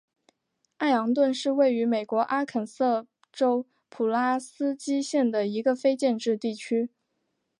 [0.77, 6.89] 艾昂顿是位于美国阿肯色州普拉斯基县的一个非建制地区。